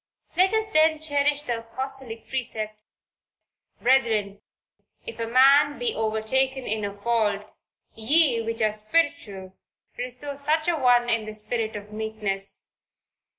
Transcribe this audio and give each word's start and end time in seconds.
Let 0.35 0.51
us 0.51 0.65
then 0.73 0.99
cherish 0.99 1.43
the 1.43 1.59
apostolic 1.59 2.27
precept, 2.27 2.75
"Brethren 3.79 4.41
if 5.05 5.19
a 5.19 5.27
man 5.27 5.77
be 5.77 5.93
overtaken 5.93 6.65
in 6.65 6.83
a 6.83 6.99
fault, 6.99 7.47
ye 7.93 8.41
which 8.41 8.63
are 8.63 8.73
spiritual 8.73 9.55
restore 9.99 10.37
such 10.37 10.67
an 10.67 10.81
one 10.81 11.07
in 11.07 11.25
the 11.25 11.35
spirit 11.35 11.75
of 11.75 11.93
meekness." 11.93 12.65